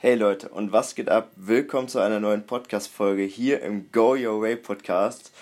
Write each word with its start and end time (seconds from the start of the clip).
Hey 0.00 0.14
Leute, 0.14 0.48
und 0.50 0.70
was 0.70 0.94
geht 0.94 1.08
ab? 1.08 1.32
Willkommen 1.34 1.88
zu 1.88 1.98
einer 1.98 2.20
neuen 2.20 2.46
Podcast-Folge 2.46 3.24
hier 3.24 3.62
im 3.62 3.90
Go 3.90 4.12
Your 4.12 4.40
Way 4.40 4.54
Podcast. 4.54 5.32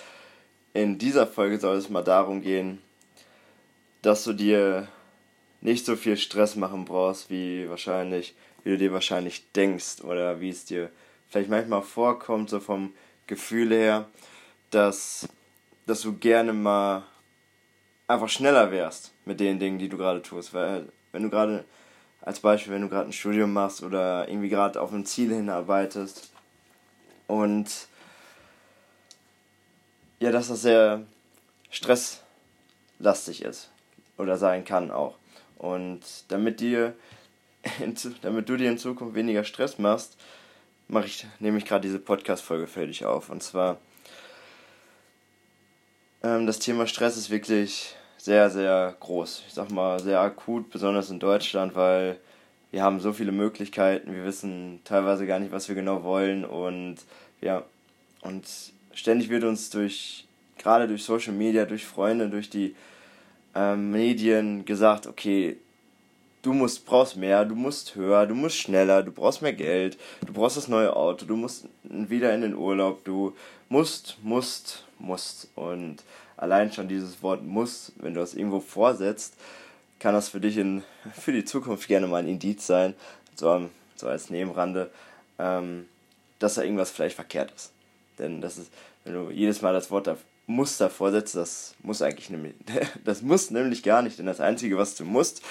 In 0.73 0.97
dieser 0.97 1.27
Folge 1.27 1.59
soll 1.59 1.77
es 1.77 1.91
mal 1.91 2.03
darum 2.03 2.41
gehen, 2.41 2.81
dass 4.01 4.25
du 4.25 4.33
dir 4.33 4.89
nicht 5.61 5.85
so 5.85 5.95
viel 5.95 6.17
Stress 6.17 6.57
machen 6.57 6.87
brauchst, 6.87 7.29
wie 7.29 7.69
wahrscheinlich, 7.69 8.35
wie 8.65 8.71
du 8.71 8.79
dir 8.79 8.95
wahrscheinlich 8.95 9.45
denkst 9.53 10.01
oder 10.01 10.41
wie 10.41 10.49
es 10.49 10.65
dir 10.65 10.89
vielleicht 11.29 11.51
manchmal 11.51 11.83
vorkommt, 11.83 12.49
so 12.49 12.59
vom 12.59 12.95
Gefühl 13.27 13.75
her, 13.75 14.09
dass, 14.71 15.29
dass 15.85 16.01
du 16.01 16.15
gerne 16.15 16.55
mal 16.55 17.03
einfach 18.09 18.31
schneller 18.31 18.71
wärst 18.71 19.13
mit 19.27 19.39
den 19.39 19.59
Dingen, 19.59 19.79
die 19.79 19.91
du 19.91 19.99
gerade 19.99 20.23
tust. 20.23 20.55
Weil 20.55 20.89
wenn 21.13 21.25
du 21.25 21.29
gerade 21.29 21.67
als 22.27 22.41
Beispiel, 22.41 22.75
wenn 22.75 22.83
du 22.83 22.89
gerade 22.89 23.09
ein 23.09 23.13
Studium 23.13 23.53
machst 23.53 23.83
oder 23.83 24.29
irgendwie 24.29 24.49
gerade 24.49 24.83
auf 24.83 24.93
ein 24.93 25.07
Ziel 25.07 25.33
hinarbeitest. 25.33 26.31
Und 27.29 27.71
ja, 30.19 30.33
dass 30.33 30.49
das 30.49 30.63
sehr 30.63 31.05
stresslastig 31.71 33.43
ist 33.43 33.71
oder 34.19 34.37
sein 34.37 34.65
kann 34.65 34.91
auch. 34.91 35.17
Und 35.57 36.03
damit 36.29 36.61
dir 36.61 36.95
damit 38.23 38.49
du 38.49 38.57
dir 38.57 38.71
in 38.71 38.79
Zukunft 38.79 39.15
weniger 39.15 39.45
Stress 39.45 39.79
machst, 39.79 40.17
mache 40.89 41.07
ich 41.07 41.27
nehme 41.39 41.59
ich 41.59 41.65
gerade 41.65 41.83
diese 41.83 41.99
Podcast 41.99 42.43
Folge 42.43 42.67
für 42.67 42.87
dich 42.87 43.05
auf 43.05 43.31
und 43.31 43.43
zwar 43.43 43.79
ähm, 46.23 46.47
das 46.47 46.59
Thema 46.59 46.87
Stress 46.87 47.17
ist 47.17 47.31
wirklich 47.31 47.97
sehr, 48.19 48.51
sehr 48.51 48.97
groß. 48.99 49.45
Ich 49.47 49.55
sag 49.55 49.71
mal 49.71 50.01
sehr 50.01 50.21
akut, 50.21 50.71
besonders 50.71 51.11
in 51.11 51.21
Deutschland, 51.21 51.75
weil 51.75 52.19
wir 52.77 52.83
haben 52.83 53.01
so 53.01 53.15
viele 53.15 53.33
Möglichkeiten, 53.33 54.15
wir 54.15 54.27
wissen 54.27 54.81
teilweise 54.85 55.27
gar 55.27 55.39
nicht, 55.39 55.51
was 55.51 55.67
wir 55.67 55.75
genau 55.75 56.03
wollen 56.03 56.45
und 56.45 56.97
ja, 57.41 57.65
und 58.21 58.45
ständig 58.93 59.31
wird 59.31 59.45
uns 59.45 59.71
durch, 59.71 60.27
gerade 60.59 60.87
durch 60.87 61.03
Social 61.03 61.33
Media, 61.33 61.65
durch 61.65 61.87
Freunde, 61.87 62.29
durch 62.29 62.51
die 62.51 62.77
ähm, 63.55 63.93
Medien 63.93 64.67
gesagt, 64.67 65.07
okay, 65.07 65.57
du 66.43 66.53
musst, 66.53 66.85
brauchst 66.85 67.17
mehr, 67.17 67.47
du 67.47 67.55
musst 67.55 67.95
höher, 67.95 68.27
du 68.27 68.35
musst 68.35 68.59
schneller, 68.59 69.03
du 69.03 69.11
brauchst 69.11 69.41
mehr 69.41 69.55
Geld, 69.55 69.97
du 70.27 70.35
brauchst 70.35 70.59
das 70.59 70.69
neue 70.69 70.95
Auto, 70.95 71.25
du 71.25 71.35
musst 71.35 71.71
wieder 71.83 72.35
in 72.35 72.43
den 72.43 72.55
Urlaub, 72.55 73.03
du 73.05 73.35
musst, 73.71 74.19
musst, 74.23 74.85
musst. 74.99 75.49
Und 75.55 76.05
allein 76.37 76.71
schon 76.71 76.89
dieses 76.89 77.23
Wort 77.23 77.43
muss, 77.43 77.93
wenn 77.97 78.13
du 78.13 78.21
das 78.21 78.35
irgendwo 78.35 78.61
vorsetzt, 78.61 79.33
kann 79.99 80.15
das 80.15 80.29
für 80.29 80.41
dich 80.41 80.57
in, 80.57 80.83
für 81.15 81.33
die 81.33 81.45
Zukunft 81.45 81.89
gerne 81.89 82.07
mal 82.07 82.19
ein 82.19 82.29
Indiz 82.29 82.67
sein, 82.67 82.95
so, 83.35 83.69
so 83.97 84.09
als 84.09 84.31
Nebenrande, 84.31 84.91
ähm, 85.39 85.89
dass 86.39 86.55
da 86.55 86.63
irgendwas 86.63 86.91
vielleicht 86.91 87.17
verkehrt 87.17 87.53
ist. 87.53 87.73
Denn 88.19 88.41
das 88.41 88.59
ist, 88.59 88.73
wenn 89.05 89.15
du 89.15 89.31
jedes 89.31 89.63
Mal 89.63 89.73
das 89.73 89.91
Wort 89.91 90.07
da 90.07 90.17
muss 90.47 90.77
davor 90.77 91.11
setzt, 91.11 91.35
das 91.35 91.75
muss 91.83 92.03
eigentlich 92.03 92.31
nämlich, 92.31 92.55
das 93.05 93.23
muss 93.23 93.51
nämlich 93.51 93.83
gar 93.83 94.03
nicht, 94.03 94.19
denn 94.19 94.27
das 94.27 94.41
Einzige, 94.41 94.79
was 94.79 94.95
du 94.95 95.05
musst, 95.05 95.43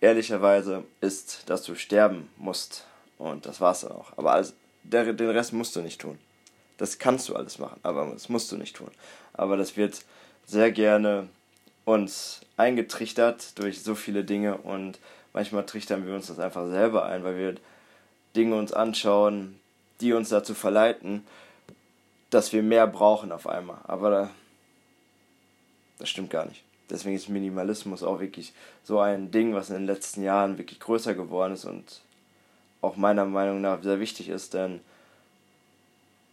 ehrlicherweise, 0.00 0.84
ist, 1.00 1.44
dass 1.46 1.62
du 1.62 1.74
sterben 1.74 2.28
musst. 2.36 2.86
Und 3.18 3.46
das 3.46 3.60
war's 3.60 3.80
dann 3.80 3.92
auch. 3.92 4.12
Aber 4.16 4.32
alles, 4.32 4.52
der, 4.82 5.12
den 5.12 5.30
Rest 5.30 5.52
musst 5.52 5.74
du 5.74 5.80
nicht 5.80 6.00
tun. 6.00 6.18
Das 6.76 6.98
kannst 6.98 7.28
du 7.28 7.34
alles 7.34 7.58
machen, 7.58 7.80
aber 7.82 8.10
das 8.12 8.28
musst 8.28 8.52
du 8.52 8.56
nicht 8.56 8.76
tun. 8.76 8.90
Aber 9.32 9.56
das 9.56 9.76
wird 9.76 10.04
sehr 10.44 10.70
gerne 10.70 11.28
uns 11.86 12.40
eingetrichtert 12.56 13.58
durch 13.58 13.82
so 13.82 13.94
viele 13.94 14.24
Dinge 14.24 14.58
und 14.58 14.98
manchmal 15.32 15.64
trichtern 15.64 16.06
wir 16.06 16.14
uns 16.14 16.26
das 16.26 16.38
einfach 16.38 16.66
selber 16.68 17.06
ein, 17.06 17.24
weil 17.24 17.38
wir 17.38 17.54
Dinge 18.34 18.56
uns 18.56 18.72
anschauen, 18.72 19.58
die 20.00 20.12
uns 20.12 20.28
dazu 20.28 20.52
verleiten, 20.52 21.24
dass 22.28 22.52
wir 22.52 22.62
mehr 22.62 22.86
brauchen 22.86 23.32
auf 23.32 23.46
einmal. 23.46 23.78
Aber 23.84 24.10
da, 24.10 24.30
das 25.98 26.10
stimmt 26.10 26.30
gar 26.30 26.44
nicht. 26.44 26.64
Deswegen 26.90 27.16
ist 27.16 27.28
Minimalismus 27.28 28.02
auch 28.02 28.20
wirklich 28.20 28.52
so 28.82 28.98
ein 28.98 29.30
Ding, 29.30 29.54
was 29.54 29.70
in 29.70 29.76
den 29.76 29.86
letzten 29.86 30.22
Jahren 30.22 30.58
wirklich 30.58 30.80
größer 30.80 31.14
geworden 31.14 31.54
ist 31.54 31.64
und 31.64 32.00
auch 32.82 32.96
meiner 32.96 33.24
Meinung 33.24 33.60
nach 33.60 33.82
sehr 33.82 34.00
wichtig 34.00 34.28
ist, 34.28 34.54
denn 34.54 34.80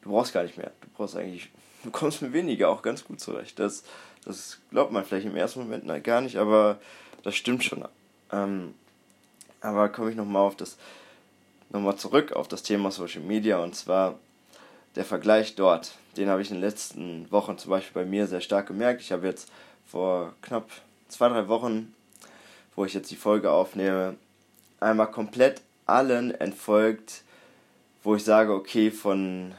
du 0.01 0.09
brauchst 0.09 0.33
gar 0.33 0.43
nicht 0.43 0.57
mehr. 0.57 0.71
Du 0.81 0.87
brauchst 0.95 1.15
eigentlich, 1.15 1.49
du 1.83 1.91
kommst 1.91 2.23
mit 2.23 2.33
weniger 2.33 2.69
auch 2.69 2.81
ganz 2.81 3.05
gut 3.05 3.19
zurecht. 3.19 3.59
Das, 3.59 3.83
das 4.25 4.59
glaubt 4.71 4.91
man 4.91 5.05
vielleicht 5.05 5.25
im 5.25 5.35
ersten 5.35 5.59
Moment 5.59 5.83
na, 5.85 5.99
gar 5.99 6.21
nicht, 6.21 6.37
aber 6.37 6.79
das 7.23 7.35
stimmt 7.35 7.63
schon. 7.63 7.85
Ähm, 8.31 8.73
aber 9.61 9.89
komme 9.89 10.11
ich 10.11 10.15
nochmal 10.15 10.43
auf 10.43 10.55
das, 10.55 10.77
nochmal 11.69 11.95
zurück 11.97 12.33
auf 12.33 12.47
das 12.47 12.63
Thema 12.63 12.91
Social 12.91 13.21
Media 13.21 13.57
und 13.57 13.75
zwar 13.75 14.19
der 14.95 15.05
Vergleich 15.05 15.55
dort. 15.55 15.93
Den 16.17 16.29
habe 16.29 16.41
ich 16.41 16.49
in 16.49 16.57
den 16.57 16.63
letzten 16.63 17.31
Wochen 17.31 17.57
zum 17.57 17.71
Beispiel 17.71 18.03
bei 18.03 18.07
mir 18.07 18.27
sehr 18.27 18.41
stark 18.41 18.67
gemerkt. 18.67 19.01
Ich 19.01 19.11
habe 19.11 19.27
jetzt 19.27 19.51
vor 19.85 20.33
knapp 20.41 20.69
zwei, 21.07 21.29
drei 21.29 21.47
Wochen, 21.47 21.93
wo 22.75 22.85
ich 22.85 22.93
jetzt 22.93 23.11
die 23.11 23.15
Folge 23.15 23.51
aufnehme, 23.51 24.15
einmal 24.79 25.09
komplett 25.09 25.61
allen 25.85 26.31
entfolgt, 26.31 27.23
wo 28.03 28.15
ich 28.15 28.23
sage, 28.23 28.53
okay, 28.53 28.91
von 28.91 29.53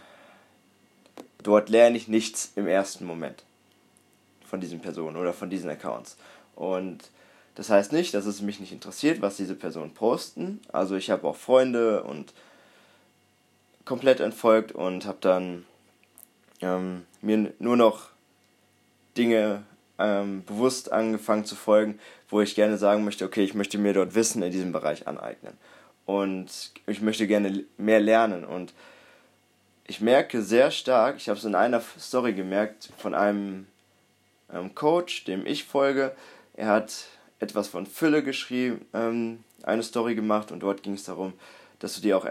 dort 1.42 1.68
lerne 1.68 1.96
ich 1.96 2.08
nichts 2.08 2.52
im 2.56 2.66
ersten 2.66 3.04
Moment 3.04 3.42
von 4.44 4.60
diesen 4.60 4.80
Personen 4.80 5.16
oder 5.16 5.32
von 5.32 5.50
diesen 5.50 5.70
Accounts. 5.70 6.16
Und 6.54 7.10
das 7.54 7.70
heißt 7.70 7.92
nicht, 7.92 8.14
dass 8.14 8.26
es 8.26 8.42
mich 8.42 8.60
nicht 8.60 8.72
interessiert, 8.72 9.22
was 9.22 9.36
diese 9.36 9.54
Personen 9.54 9.94
posten. 9.94 10.60
Also 10.72 10.96
ich 10.96 11.10
habe 11.10 11.26
auch 11.26 11.36
Freunde 11.36 12.02
und 12.02 12.32
komplett 13.84 14.20
entfolgt 14.20 14.72
und 14.72 15.06
habe 15.06 15.18
dann 15.20 15.64
ähm, 16.60 17.04
mir 17.20 17.52
nur 17.58 17.76
noch 17.76 18.10
Dinge 19.16 19.62
ähm, 19.98 20.44
bewusst 20.44 20.90
angefangen 20.90 21.44
zu 21.44 21.54
folgen, 21.54 21.98
wo 22.28 22.40
ich 22.40 22.54
gerne 22.54 22.78
sagen 22.78 23.04
möchte, 23.04 23.24
okay, 23.24 23.44
ich 23.44 23.54
möchte 23.54 23.78
mir 23.78 23.92
dort 23.92 24.14
Wissen 24.14 24.42
in 24.42 24.50
diesem 24.50 24.72
Bereich 24.72 25.06
aneignen. 25.06 25.56
Und 26.06 26.72
ich 26.86 27.00
möchte 27.00 27.26
gerne 27.26 27.64
mehr 27.76 28.00
lernen. 28.00 28.44
Und 28.44 28.74
ich 29.86 30.00
merke 30.00 30.42
sehr 30.42 30.70
stark, 30.70 31.16
ich 31.16 31.28
habe 31.28 31.38
es 31.38 31.44
in 31.44 31.54
einer 31.54 31.82
Story 31.98 32.32
gemerkt 32.32 32.90
von 32.98 33.14
einem 33.14 33.66
ähm, 34.54 34.74
Coach, 34.74 35.24
dem 35.24 35.46
ich 35.46 35.64
folge. 35.64 36.14
Er 36.54 36.68
hat 36.68 37.06
etwas 37.40 37.68
von 37.68 37.86
Fülle 37.86 38.22
geschrieben, 38.22 38.86
ähm, 38.94 39.44
eine 39.62 39.82
Story 39.82 40.14
gemacht 40.14 40.52
und 40.52 40.60
dort 40.60 40.82
ging 40.82 40.94
es 40.94 41.04
darum, 41.04 41.32
dass 41.78 41.94
du 41.94 42.00
dir 42.00 42.16
auch, 42.16 42.26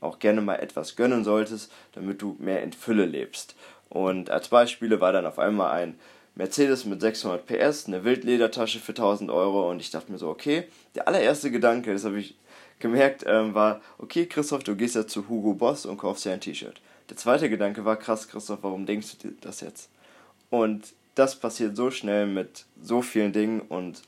auch 0.00 0.18
gerne 0.18 0.40
mal 0.40 0.56
etwas 0.56 0.96
gönnen 0.96 1.24
solltest, 1.24 1.72
damit 1.92 2.22
du 2.22 2.36
mehr 2.38 2.62
in 2.62 2.72
Fülle 2.72 3.06
lebst. 3.06 3.56
Und 3.88 4.30
als 4.30 4.48
Beispiele 4.48 5.00
war 5.00 5.12
dann 5.12 5.26
auf 5.26 5.38
einmal 5.38 5.72
ein 5.72 5.98
Mercedes 6.36 6.84
mit 6.84 7.00
600 7.00 7.44
PS, 7.44 7.86
eine 7.86 8.04
Wildledertasche 8.04 8.78
für 8.78 8.92
1000 8.92 9.30
Euro 9.30 9.68
und 9.68 9.80
ich 9.80 9.90
dachte 9.90 10.12
mir 10.12 10.18
so, 10.18 10.28
okay, 10.28 10.64
der 10.94 11.08
allererste 11.08 11.50
Gedanke, 11.50 11.92
das 11.92 12.04
habe 12.04 12.20
ich 12.20 12.36
gemerkt, 12.78 13.24
ähm, 13.26 13.54
war, 13.54 13.80
okay, 13.98 14.26
Christoph, 14.26 14.62
du 14.62 14.76
gehst 14.76 14.94
ja 14.94 15.06
zu 15.06 15.28
Hugo 15.28 15.54
Boss 15.54 15.86
und 15.86 15.98
kaufst 15.98 16.24
dir 16.24 16.32
ein 16.32 16.40
T-Shirt. 16.40 16.80
Der 17.10 17.16
zweite 17.16 17.50
Gedanke 17.50 17.84
war, 17.84 17.96
krass, 17.96 18.28
Christoph, 18.28 18.60
warum 18.62 18.86
denkst 18.86 19.18
du 19.18 19.28
dir 19.28 19.34
das 19.40 19.60
jetzt? 19.60 19.90
Und 20.48 20.94
das 21.14 21.38
passiert 21.38 21.76
so 21.76 21.90
schnell 21.90 22.26
mit 22.26 22.66
so 22.80 23.02
vielen 23.02 23.32
Dingen 23.32 23.60
und 23.60 24.02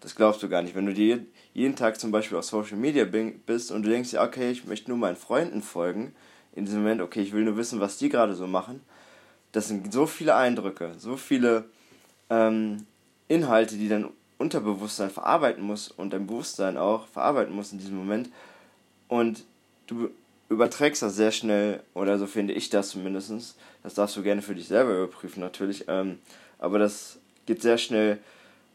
das 0.00 0.14
glaubst 0.14 0.42
du 0.42 0.48
gar 0.48 0.62
nicht. 0.62 0.74
Wenn 0.74 0.86
du 0.86 0.94
dir 0.94 1.24
jeden 1.54 1.76
Tag 1.76 1.98
zum 1.98 2.10
Beispiel 2.10 2.38
auf 2.38 2.44
Social 2.44 2.76
Media 2.76 3.04
bist 3.04 3.72
und 3.72 3.82
du 3.82 3.90
denkst 3.90 4.10
dir, 4.10 4.22
okay, 4.22 4.50
ich 4.50 4.64
möchte 4.64 4.90
nur 4.90 4.98
meinen 4.98 5.16
Freunden 5.16 5.62
folgen, 5.62 6.14
in 6.54 6.64
diesem 6.64 6.82
Moment, 6.82 7.00
okay, 7.00 7.20
ich 7.20 7.32
will 7.32 7.44
nur 7.44 7.56
wissen, 7.56 7.80
was 7.80 7.98
die 7.98 8.08
gerade 8.08 8.34
so 8.34 8.46
machen, 8.46 8.80
das 9.52 9.68
sind 9.68 9.92
so 9.92 10.06
viele 10.06 10.34
Eindrücke, 10.34 10.94
so 10.98 11.16
viele 11.16 11.64
ähm, 12.30 12.86
Inhalte, 13.28 13.76
die 13.76 13.88
dein 13.88 14.08
Unterbewusstsein 14.38 15.10
verarbeiten 15.10 15.62
muss 15.62 15.88
und 15.88 16.12
dein 16.12 16.26
Bewusstsein 16.26 16.76
auch 16.76 17.06
verarbeiten 17.08 17.54
muss 17.54 17.72
in 17.72 17.78
diesem 17.78 17.96
Moment. 17.96 18.30
Und 19.08 19.44
du 19.86 20.10
überträgst 20.48 21.02
das 21.02 21.16
sehr 21.16 21.32
schnell, 21.32 21.82
oder 21.94 22.18
so 22.18 22.26
finde 22.26 22.54
ich 22.54 22.70
das 22.70 22.90
zumindest. 22.90 23.56
Das 23.82 23.94
darfst 23.94 24.16
du 24.16 24.22
gerne 24.22 24.42
für 24.42 24.54
dich 24.54 24.68
selber 24.68 24.96
überprüfen, 24.96 25.40
natürlich. 25.40 25.84
Ähm, 25.88 26.18
aber 26.58 26.78
das 26.78 27.18
geht 27.46 27.62
sehr 27.62 27.78
schnell, 27.78 28.18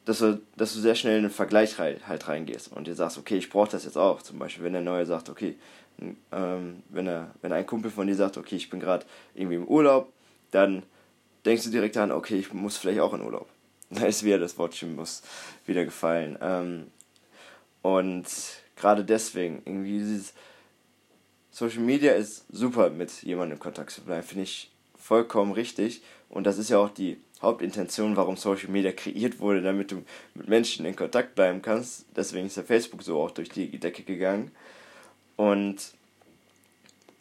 dass 0.06 0.20
du, 0.20 0.42
dass 0.58 0.74
du 0.74 0.80
sehr 0.80 0.96
schnell 0.96 1.18
in 1.18 1.24
den 1.24 1.32
Vergleich 1.32 1.80
halt 1.80 2.28
reingehst 2.28 2.72
und 2.72 2.88
dir 2.88 2.96
sagst, 2.96 3.18
okay, 3.18 3.38
ich 3.38 3.50
brauche 3.50 3.72
das 3.72 3.86
jetzt 3.86 3.98
auch. 3.98 4.22
Zum 4.22 4.38
Beispiel, 4.38 4.64
wenn 4.64 4.74
der 4.74 4.82
Neue 4.82 5.06
sagt, 5.06 5.30
okay, 5.30 5.56
ähm, 6.32 6.84
wenn, 6.90 7.08
er, 7.08 7.32
wenn 7.42 7.54
ein 7.54 7.66
Kumpel 7.66 7.92
von 7.92 8.08
dir 8.08 8.16
sagt, 8.16 8.38
okay, 8.38 8.56
ich 8.56 8.70
bin 8.70 8.80
gerade 8.80 9.06
irgendwie 9.34 9.56
im 9.56 9.68
Urlaub, 9.68 10.12
dann 10.52 10.84
denkst 11.46 11.64
du 11.64 11.70
direkt 11.70 11.98
an, 11.98 12.12
okay, 12.12 12.38
ich 12.38 12.54
muss 12.54 12.78
vielleicht 12.78 13.00
auch 13.00 13.14
in 13.14 13.22
Urlaub. 13.22 13.48
Da 13.90 14.08
ist 14.08 14.24
wieder 14.24 14.40
das 14.40 14.58
Wortchen 14.58 14.96
muss 14.96 15.22
wieder 15.68 15.86
gefallen. 15.86 16.36
Ähm, 16.42 16.88
und 17.84 18.26
gerade 18.76 19.06
deswegen, 19.06 19.62
irgendwie 19.66 20.00
dieses 20.00 20.34
Social 21.54 21.82
Media 21.82 22.14
ist 22.14 22.46
super, 22.52 22.90
mit 22.90 23.22
jemandem 23.22 23.58
in 23.58 23.62
Kontakt 23.62 23.92
zu 23.92 24.02
bleiben, 24.02 24.24
finde 24.24 24.44
ich 24.44 24.72
vollkommen 24.98 25.52
richtig. 25.52 26.02
Und 26.30 26.46
das 26.46 26.58
ist 26.58 26.72
ja 26.72 26.80
auch 26.80 26.90
die 26.90 27.22
Hauptintention, 27.44 28.16
warum 28.18 28.38
Social 28.38 28.70
Media 28.70 28.92
kreiert 28.92 29.40
wurde, 29.40 29.62
damit 29.62 29.92
du 29.92 30.04
mit 30.34 30.48
Menschen 30.48 30.84
in 30.86 30.96
Kontakt 30.96 31.36
bleiben 31.36 31.62
kannst. 31.62 32.06
Deswegen 32.16 32.48
ist 32.48 32.58
der 32.58 32.64
Facebook 32.64 33.04
so 33.04 33.22
auch 33.22 33.30
durch 33.30 33.50
die 33.50 33.78
Decke 33.78 34.02
gegangen. 34.02 34.52
Und 35.36 35.94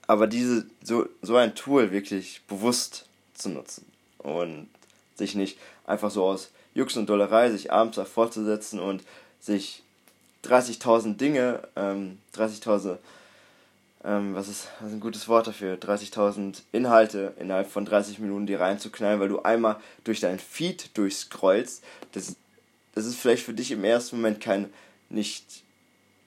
aber 0.07 0.27
diese, 0.27 0.67
so, 0.83 1.07
so 1.21 1.37
ein 1.37 1.55
Tool 1.55 1.93
wirklich 1.93 2.41
bewusst 2.49 3.07
zu 3.35 3.51
nutzen 3.51 3.85
und 4.19 4.69
sich 5.15 5.35
nicht 5.35 5.59
einfach 5.85 6.11
so 6.11 6.25
aus 6.25 6.51
Jux 6.75 6.97
und 6.97 7.09
Dollerei 7.09 7.51
sich 7.51 7.71
abends 7.71 7.97
davor 7.97 8.31
zu 8.31 8.45
setzen 8.45 8.81
und 8.81 9.05
sich 9.41 9.83
30.000 10.45 11.17
Dinge, 11.17 11.69
ähm, 11.77 12.19
30.000, 12.35 12.99
ähm, 14.05 14.35
was, 14.35 14.49
ist, 14.49 14.69
was 14.81 14.89
ist 14.89 14.95
ein 14.95 15.01
gutes 15.01 15.29
Wort 15.29 15.47
dafür, 15.47 15.77
30.000 15.77 16.63
Inhalte 16.73 17.35
innerhalb 17.39 17.71
von 17.71 17.85
30 17.85 18.19
Minuten 18.19 18.47
dir 18.47 18.61
reinzuknallen, 18.61 19.21
weil 19.21 19.29
du 19.29 19.43
einmal 19.43 19.77
durch 20.05 20.21
dein 20.21 20.39
Feed 20.39 20.97
durchscrollst. 20.97 21.85
Das, 22.13 22.35
das 22.95 23.07
ist 23.07 23.17
vielleicht 23.17 23.45
für 23.45 23.55
dich 23.55 23.71
im 23.71 23.85
ersten 23.85 24.17
Moment 24.17 24.41
kein, 24.41 24.73
nicht, 25.09 25.63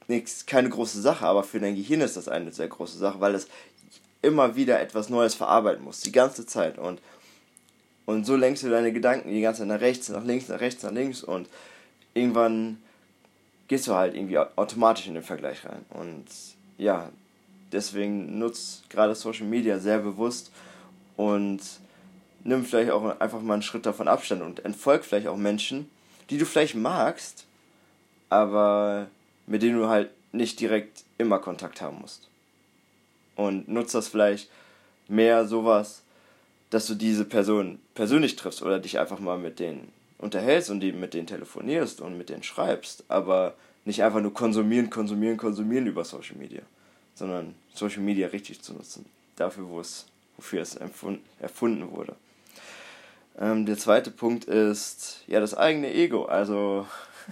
nix, 0.07 0.45
keine 0.45 0.69
große 0.69 1.01
Sache, 1.01 1.25
aber 1.25 1.44
für 1.44 1.60
dein 1.60 1.75
Gehirn 1.75 2.01
ist 2.01 2.16
das 2.16 2.30
eine 2.30 2.51
sehr 2.51 2.68
große 2.68 2.98
Sache, 2.98 3.19
weil 3.19 3.36
es 3.36 3.48
immer 4.22 4.56
wieder 4.56 4.80
etwas 4.80 5.10
Neues 5.10 5.36
verarbeiten 5.36 5.83
muss, 5.83 6.00
die 6.00 6.12
ganze 6.12 6.45
Zeit. 6.45 6.77
Und, 6.77 7.01
und 8.06 8.25
so 8.25 8.36
lenkst 8.36 8.63
du 8.63 8.69
deine 8.69 8.94
Gedanken 8.94 9.30
die 9.30 9.42
ganze 9.42 9.60
Zeit 9.62 9.68
nach 9.68 9.81
rechts, 9.81 10.10
nach 10.10 10.24
links, 10.24 10.48
nach 10.48 10.62
rechts, 10.62 10.81
nach 10.83 10.92
links 10.92 11.24
und 11.24 11.50
irgendwann 12.13 12.77
gehst 13.68 13.88
du 13.88 13.95
halt 13.95 14.16
irgendwie 14.16 14.38
automatisch 14.38 15.07
in 15.07 15.16
den 15.16 15.24
Vergleich 15.24 15.66
rein. 15.66 15.86
Und 15.89 16.25
ja, 16.77 17.10
deswegen 17.75 18.39
nutzt 18.39 18.89
gerade 18.89 19.13
Social 19.13 19.45
Media 19.45 19.80
sehr 19.80 20.00
bewusst 20.00 20.51
und 21.16 21.60
nimm 22.44 22.66
vielleicht 22.66 22.92
auch 22.92 23.19
einfach 23.19 23.42
mal 23.42 23.54
einen 23.54 23.62
Schritt 23.62 23.86
davon 23.86 24.07
Abstand 24.07 24.42
und 24.42 24.66
entfolg 24.66 25.04
vielleicht 25.04 25.27
auch 25.27 25.38
Menschen, 25.38 25.89
die 26.30 26.38
du 26.38 26.45
vielleicht 26.45 26.75
magst, 26.75 27.45
aber 28.30 29.07
mit 29.45 29.62
denen 29.62 29.77
du 29.77 29.88
halt 29.88 30.10
nicht 30.31 30.60
direkt 30.60 31.04
immer 31.18 31.39
Kontakt 31.39 31.81
haben 31.81 32.00
musst. 32.01 32.30
Und 33.36 33.68
nutzt 33.68 33.94
das 33.94 34.07
vielleicht 34.07 34.50
mehr 35.07 35.45
sowas, 35.45 36.01
dass 36.69 36.88
du 36.88 36.95
diese 36.95 37.25
Person 37.25 37.80
persönlich 37.94 38.36
triffst 38.36 38.62
oder 38.62 38.80
dich 38.80 39.00
einfach 39.00 39.19
mal 39.19 39.38
mit 39.38 39.60
denen 39.60 39.92
unterhältst 40.18 40.69
und 40.69 40.80
die 40.80 40.92
mit 40.92 41.13
denen 41.13 41.27
telefonierst 41.27 42.01
und 42.01 42.18
mit 42.18 42.30
denen 42.30 42.44
schreibst, 42.44 43.04
aber 43.07 43.54
nicht 43.83 44.04
einfach 44.04 44.22
nur 44.22 44.33
konsumieren, 44.33 44.89
konsumieren, 44.89 45.38
konsumieren 45.38 45.88
über 45.88 46.04
Social 46.04 46.38
Media, 46.38 46.62
sondern 47.15 47.56
Social 47.73 48.01
Media 48.01 48.27
richtig 48.27 48.62
zu 48.62 48.73
nutzen, 48.73 49.06
dafür, 49.35 49.67
wo 49.69 49.79
es, 49.79 50.06
wofür 50.38 50.62
es 50.62 50.75
erfunden 51.39 51.91
wurde. 51.91 52.15
Ähm, 53.39 53.65
der 53.65 53.77
zweite 53.77 54.12
Punkt 54.12 54.45
ist 54.45 55.23
ja 55.27 55.39
das 55.39 55.56
eigene 55.56 55.94
Ego, 55.94 56.25
also 56.25 56.88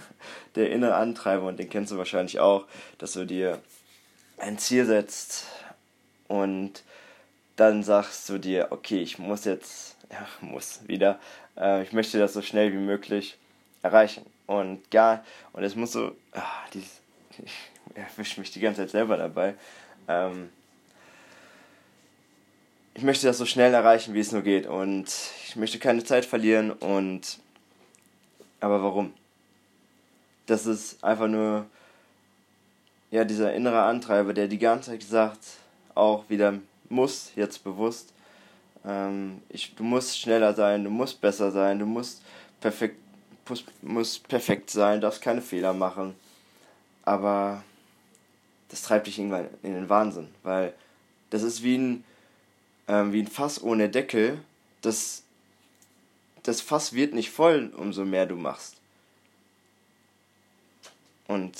der 0.56 0.70
innere 0.70 0.96
Antreiber 0.96 1.46
und 1.46 1.58
den 1.58 1.70
kennst 1.70 1.92
du 1.92 1.98
wahrscheinlich 1.98 2.40
auch, 2.40 2.66
dass 2.98 3.12
du 3.12 3.24
dir 3.24 3.60
ein 4.36 4.58
Ziel 4.58 4.84
setzt, 4.84 5.46
und 6.28 6.82
dann 7.56 7.82
sagst 7.82 8.28
du 8.28 8.38
dir, 8.38 8.68
okay, 8.70 9.00
ich 9.00 9.18
muss 9.18 9.44
jetzt, 9.44 9.96
ja, 10.10 10.26
muss 10.40 10.80
wieder, 10.86 11.18
äh, 11.56 11.82
ich 11.82 11.92
möchte 11.92 12.18
das 12.18 12.32
so 12.32 12.42
schnell 12.42 12.72
wie 12.72 12.78
möglich 12.78 13.38
erreichen. 13.82 14.24
Und 14.46 14.82
ja, 14.92 15.24
und 15.52 15.62
es 15.62 15.76
muss 15.76 15.92
so, 15.92 16.12
ach, 16.32 16.68
dieses, 16.70 17.00
erwische 17.94 18.40
mich 18.40 18.50
die 18.50 18.60
ganze 18.60 18.82
Zeit 18.82 18.90
selber 18.90 19.16
dabei. 19.16 19.54
Ähm, 20.08 20.50
ich 22.94 23.02
möchte 23.02 23.26
das 23.26 23.38
so 23.38 23.46
schnell 23.46 23.74
erreichen, 23.74 24.14
wie 24.14 24.20
es 24.20 24.32
nur 24.32 24.42
geht. 24.42 24.66
Und 24.66 25.06
ich 25.46 25.56
möchte 25.56 25.78
keine 25.78 26.04
Zeit 26.04 26.24
verlieren. 26.24 26.70
Und 26.70 27.38
aber 28.60 28.82
warum? 28.82 29.12
Das 30.46 30.66
ist 30.66 31.02
einfach 31.02 31.28
nur 31.28 31.66
ja 33.10 33.24
dieser 33.24 33.52
innere 33.52 33.82
Antreiber, 33.82 34.32
der 34.32 34.48
die 34.48 34.58
ganze 34.58 34.90
Zeit 34.90 35.02
sagt, 35.02 35.44
auch 35.94 36.28
wieder 36.28 36.54
muss, 36.88 37.32
jetzt 37.36 37.64
bewusst. 37.64 38.12
Ähm, 38.86 39.42
ich, 39.48 39.74
du 39.74 39.84
musst 39.84 40.18
schneller 40.18 40.54
sein, 40.54 40.84
du 40.84 40.90
musst 40.90 41.20
besser 41.20 41.50
sein, 41.50 41.78
du 41.78 41.86
musst 41.86 42.22
perfekt, 42.60 42.98
musst 43.82 44.26
perfekt 44.28 44.70
sein, 44.70 45.00
darfst 45.00 45.22
keine 45.22 45.42
Fehler 45.42 45.72
machen. 45.72 46.14
Aber 47.04 47.62
das 48.68 48.82
treibt 48.82 49.06
dich 49.06 49.18
irgendwann 49.18 49.48
in 49.62 49.74
den 49.74 49.88
Wahnsinn, 49.88 50.28
weil 50.42 50.74
das 51.30 51.42
ist 51.42 51.62
wie 51.62 51.76
ein, 51.76 52.04
ähm, 52.88 53.12
wie 53.12 53.20
ein 53.20 53.28
Fass 53.28 53.62
ohne 53.62 53.88
Deckel. 53.88 54.38
Das, 54.82 55.22
das 56.42 56.60
Fass 56.60 56.92
wird 56.92 57.14
nicht 57.14 57.30
voll, 57.30 57.72
umso 57.76 58.04
mehr 58.04 58.26
du 58.26 58.36
machst. 58.36 58.76
Und 61.26 61.54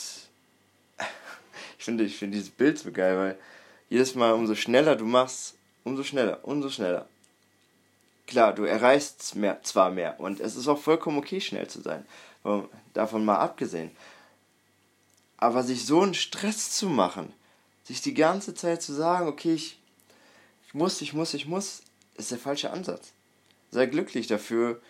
ich 1.78 1.84
finde 1.84 2.04
ich 2.04 2.16
find 2.16 2.34
dieses 2.34 2.50
Bild 2.50 2.78
so 2.78 2.92
geil, 2.92 3.16
weil 3.16 3.38
jedes 3.88 4.14
Mal, 4.14 4.32
umso 4.32 4.54
schneller 4.54 4.96
du 4.96 5.04
machst, 5.04 5.56
umso 5.84 6.02
schneller, 6.02 6.40
umso 6.42 6.70
schneller. 6.70 7.06
Klar, 8.26 8.54
du 8.54 8.64
erreichst 8.64 9.36
mehr, 9.36 9.62
zwar 9.62 9.90
mehr 9.90 10.18
und 10.18 10.40
es 10.40 10.56
ist 10.56 10.66
auch 10.66 10.78
vollkommen 10.78 11.18
okay, 11.18 11.40
schnell 11.40 11.68
zu 11.68 11.80
sein. 11.82 12.06
Davon 12.94 13.24
mal 13.24 13.38
abgesehen. 13.38 13.90
Aber 15.44 15.62
sich 15.62 15.85
so 15.85 16.00
einen 16.00 16.14
Stress 16.14 16.70
zu 16.70 16.88
machen, 16.88 17.31
sich 17.82 18.00
die 18.00 18.14
ganze 18.14 18.55
Zeit 18.55 18.81
zu 18.81 18.94
sagen, 18.94 19.29
okay, 19.29 19.52
ich, 19.52 19.79
ich 20.67 20.73
muss, 20.73 21.02
ich 21.02 21.12
muss, 21.12 21.35
ich 21.35 21.44
muss, 21.44 21.82
ist 22.14 22.31
der 22.31 22.38
falsche 22.38 22.70
Ansatz. 22.70 23.12
Sei 23.70 23.85
glücklich 23.85 24.26
dafür, 24.26 24.81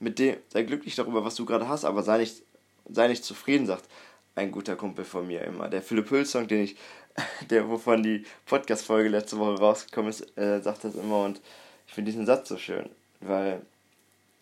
mit 0.00 0.18
dem, 0.18 0.36
sei 0.50 0.64
glücklich 0.64 0.96
darüber, 0.96 1.24
was 1.24 1.34
du 1.36 1.46
gerade 1.46 1.66
hast, 1.66 1.86
aber 1.86 2.02
sei 2.02 2.18
nicht, 2.18 2.42
sei 2.90 3.08
nicht 3.08 3.24
zufrieden, 3.24 3.66
sagt 3.66 3.88
ein 4.34 4.52
guter 4.52 4.76
Kumpel 4.76 5.06
von 5.06 5.26
mir 5.26 5.44
immer. 5.44 5.70
Der 5.70 5.80
Philipp 5.80 6.10
Hülsong, 6.10 6.46
den 6.46 6.64
ich 6.64 6.76
der 7.48 7.70
wovon 7.70 8.02
die 8.02 8.26
Podcast-Folge 8.44 9.08
letzte 9.08 9.38
Woche 9.38 9.60
rausgekommen 9.60 10.10
ist, 10.10 10.36
äh, 10.36 10.60
sagt 10.60 10.84
das 10.84 10.94
immer 10.94 11.24
und 11.24 11.40
ich 11.86 11.94
finde 11.94 12.10
diesen 12.10 12.26
Satz 12.26 12.50
so 12.50 12.58
schön, 12.58 12.90
weil 13.20 13.62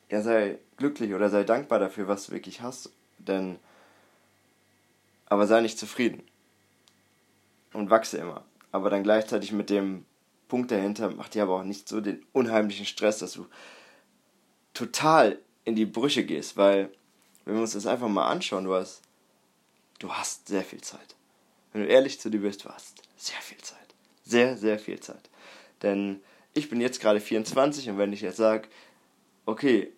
er 0.09 0.25
sei 0.25 0.59
glücklich 0.79 1.15
oder 1.15 1.31
sei 1.31 1.45
dankbar 1.45 1.79
dafür, 1.79 2.09
was 2.09 2.27
du 2.27 2.33
wirklich 2.33 2.61
hast, 2.61 2.91
denn 3.19 3.61
aber 5.31 5.47
sei 5.47 5.63
nicht 5.63 5.79
zufrieden 5.79 6.23
und 7.73 7.89
wachse 7.89 8.19
immer. 8.19 8.45
Aber 8.71 8.91
dann 8.91 9.03
gleichzeitig 9.03 9.53
mit 9.53 9.71
dem 9.71 10.05
Punkt 10.49 10.71
dahinter 10.71 11.11
macht 11.11 11.35
dir 11.35 11.45
aber 11.45 11.61
auch 11.61 11.65
nicht 11.65 11.89
so 11.89 12.03
den 12.03 12.25
unheimlichen 12.33 12.85
Stress, 12.85 13.21
dass 13.21 13.33
du 13.33 13.47
total 14.75 15.39
in 15.65 15.75
die 15.75 15.87
Brüche 15.87 16.27
gehst, 16.27 16.59
weil 16.59 16.93
wenn 17.47 17.55
wir 17.55 17.63
uns 17.63 17.73
das 17.73 17.87
einfach 17.87 18.09
mal 18.09 18.29
anschauen, 18.29 18.65
du 18.65 18.75
hast, 18.75 19.01
du 19.99 20.13
hast 20.13 20.49
sehr 20.49 20.63
viel 20.63 20.83
Zeit 20.83 21.17
wenn 21.73 21.83
du 21.83 21.89
ehrlich 21.89 22.21
zu 22.21 22.31
dir 22.31 22.41
bist, 22.41 22.65
du 22.65 22.69
hast 22.69 23.03
sehr 23.17 23.41
viel 23.41 23.59
Zeit. 23.59 23.79
Sehr, 24.25 24.57
sehr 24.57 24.79
viel 24.79 25.01
Zeit. 25.01 25.31
Denn 25.83 26.21
ich 26.55 26.69
bin 26.69 26.81
jetzt 26.81 27.01
gerade 27.01 27.21
24 27.21 27.91
und 27.91 27.99
wenn 27.99 28.13
ich 28.13 28.21
jetzt 28.21 28.37
sage, 28.37 28.69
okay, 29.47 29.93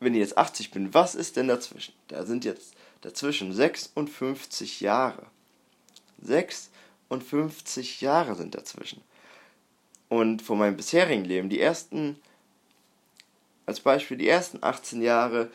wenn 0.00 0.14
ich 0.14 0.20
jetzt 0.20 0.38
80 0.38 0.70
bin, 0.70 0.92
was 0.94 1.14
ist 1.14 1.36
denn 1.36 1.48
dazwischen? 1.48 1.94
Da 2.08 2.24
sind 2.24 2.44
jetzt 2.44 2.74
dazwischen 3.02 3.52
56 3.52 4.80
Jahre. 4.80 5.26
56 6.22 8.00
Jahre 8.00 8.34
sind 8.34 8.54
dazwischen. 8.54 9.02
Und 10.08 10.42
von 10.42 10.58
meinem 10.58 10.76
bisherigen 10.76 11.24
Leben, 11.24 11.48
die 11.48 11.60
ersten, 11.60 12.16
als 13.66 13.80
Beispiel, 13.80 14.16
die 14.16 14.28
ersten 14.28 14.58
18 14.62 15.02
Jahre, 15.02 15.50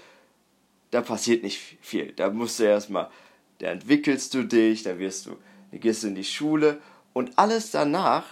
da 0.92 1.02
passiert 1.02 1.44
nicht 1.44 1.60
viel. 1.82 2.14
Da 2.14 2.30
musst 2.30 2.60
du 2.60 2.64
erstmal 2.64 3.10
da 3.60 3.68
entwickelst 3.68 4.34
du 4.34 4.44
dich, 4.44 4.84
da 4.84 5.00
wirst 5.00 5.26
du, 5.26 5.38
da 5.72 5.78
gehst 5.78 6.04
du 6.04 6.08
in 6.08 6.16
die 6.16 6.24
Schule 6.24 6.82
und 7.14 7.38
alles 7.38 7.72
danach, 7.72 8.26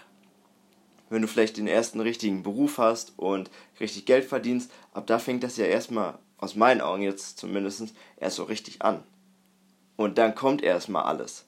wenn 1.14 1.22
du 1.22 1.28
vielleicht 1.28 1.58
den 1.58 1.68
ersten 1.68 2.00
richtigen 2.00 2.42
Beruf 2.42 2.80
hast 2.80 3.14
und 3.18 3.52
richtig 3.80 4.06
Geld 4.06 4.26
verdienst, 4.26 4.72
ab 4.94 5.06
da 5.06 5.20
fängt 5.20 5.44
das 5.44 5.58
ja 5.58 5.66
erstmal, 5.66 6.18
aus 6.38 6.56
meinen 6.56 6.82
Augen 6.82 7.04
jetzt 7.04 7.38
zumindest, 7.38 7.94
erst 8.18 8.38
so 8.38 8.44
richtig 8.44 8.82
an. 8.82 9.04
Und 9.96 10.18
dann 10.18 10.34
kommt 10.34 10.64
erstmal 10.64 11.04
alles. 11.04 11.46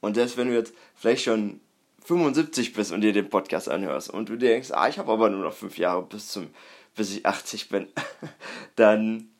Und 0.00 0.14
selbst 0.14 0.36
wenn 0.36 0.48
du 0.48 0.54
jetzt 0.54 0.74
vielleicht 0.94 1.24
schon 1.24 1.60
75 2.04 2.74
bist 2.74 2.92
und 2.92 3.00
dir 3.00 3.14
den 3.14 3.30
Podcast 3.30 3.68
anhörst 3.68 4.10
und 4.10 4.28
du 4.28 4.36
denkst, 4.36 4.72
ah, 4.72 4.88
ich 4.88 4.98
habe 4.98 5.10
aber 5.10 5.30
nur 5.30 5.42
noch 5.42 5.54
fünf 5.54 5.78
Jahre 5.78 6.02
bis 6.02 6.28
zum, 6.28 6.50
bis 6.94 7.16
ich 7.16 7.24
80 7.24 7.70
bin, 7.70 7.88
dann 8.76 9.30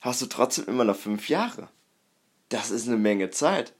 hast 0.00 0.22
du 0.22 0.26
trotzdem 0.26 0.66
immer 0.68 0.84
noch 0.84 0.96
fünf 0.96 1.28
Jahre. 1.28 1.68
Das 2.50 2.70
ist 2.70 2.86
eine 2.86 2.98
Menge 2.98 3.30
Zeit. 3.30 3.72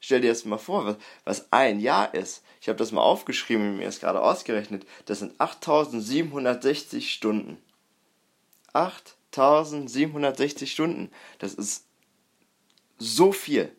Stell 0.00 0.20
dir 0.20 0.28
jetzt 0.28 0.46
mal 0.46 0.58
vor, 0.58 0.86
was, 0.86 0.96
was 1.24 1.52
ein 1.52 1.80
Jahr 1.80 2.14
ist. 2.14 2.42
Ich 2.64 2.68
habe 2.70 2.78
das 2.78 2.92
mal 2.92 3.02
aufgeschrieben 3.02 3.76
mir 3.76 3.86
ist 3.86 4.00
gerade 4.00 4.22
ausgerechnet. 4.22 4.86
Das 5.04 5.18
sind 5.18 5.38
8760 5.38 7.12
Stunden. 7.12 7.58
8760 8.72 10.72
Stunden. 10.72 11.10
Das 11.40 11.52
ist 11.52 11.84
so 12.96 13.32
viel. 13.32 13.70